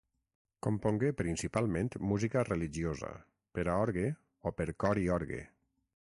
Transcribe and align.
Compongué 0.67 1.11
principalment 1.19 1.91
música 2.13 2.43
religiosa, 2.47 3.13
per 3.59 3.67
a 3.67 3.77
orgue 3.83 4.09
o 4.41 4.55
per 4.61 4.69
cor 4.87 5.05
i 5.05 5.07
orgue. 5.21 5.45